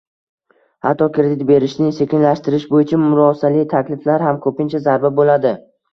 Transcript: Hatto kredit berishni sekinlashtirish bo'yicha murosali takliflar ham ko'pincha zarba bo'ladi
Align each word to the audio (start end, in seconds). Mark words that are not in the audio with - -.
Hatto 0.85 1.07
kredit 1.17 1.43
berishni 1.51 1.89
sekinlashtirish 1.99 2.67
bo'yicha 2.71 2.99
murosali 3.03 3.67
takliflar 3.75 4.29
ham 4.29 4.41
ko'pincha 4.47 4.83
zarba 4.89 5.13
bo'ladi 5.21 5.55